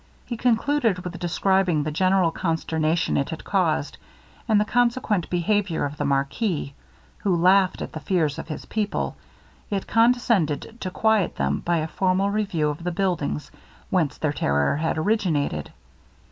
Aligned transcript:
He 0.25 0.35
concluded 0.35 0.97
with 1.03 1.19
describing 1.19 1.83
the 1.83 1.91
general 1.91 2.31
consternation 2.31 3.17
it 3.17 3.29
had 3.29 3.43
caused, 3.43 3.99
and 4.47 4.59
the 4.59 4.65
consequent 4.65 5.29
behaviour 5.29 5.85
of 5.85 5.97
the 5.97 6.05
marquis, 6.05 6.73
who 7.19 7.35
laughed 7.35 7.83
at 7.83 7.91
the 7.93 7.99
fears 7.99 8.39
of 8.39 8.47
his 8.47 8.65
people, 8.65 9.15
yet 9.69 9.85
condescended 9.85 10.77
to 10.79 10.89
quiet 10.89 11.35
them 11.35 11.59
by 11.59 11.77
a 11.77 11.87
formal 11.87 12.31
review 12.31 12.69
of 12.69 12.83
the 12.83 12.91
buildings 12.91 13.51
whence 13.91 14.17
their 14.17 14.33
terror 14.33 14.75
had 14.77 14.97
originated. 14.97 15.71